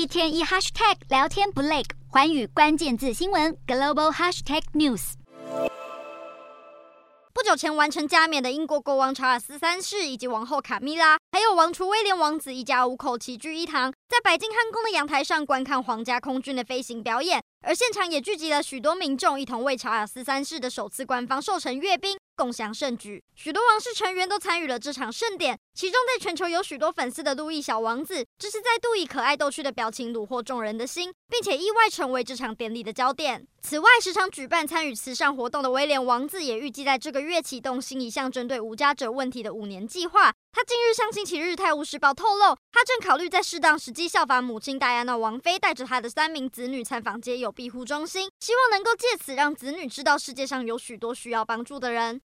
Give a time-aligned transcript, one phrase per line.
[0.00, 5.12] 一天一 hashtag 聊天不累，环宇关键字新闻 global hashtag news。
[7.34, 22.16] 不久前完成加冕的英国国王查尔斯三世以及王后卡米拉，还有王储威廉王子一家五口齐聚一堂，在白金汉宫的阳台上观看皇家空军的飞行表演，而现场也聚集了许多民众，一同为查尔斯三世的首次官方授辰阅兵。
[22.36, 25.58] 共享盛举，许多王室成员都参与了这场盛典。
[25.74, 33.46] 其中，在全球有许多粉丝的路易小王子，这是再度以可爱逗趣的表情虏获众人的心，并且意外成为这场典礼的焦点。
[33.60, 40.32] 此外，时常举办参与慈善活动的威廉王子，也预计在这个月启动新一项针对无家者问题的五年计划。
[40.52, 52.18] 他近日向星期日《泰晤士报》透露，他正考虑在适当时机效仿母亲戴安娜王妃，带着他的三名子女参访街友庇护中心，希望能够借此让子女知道世界上有许多需要帮助的人。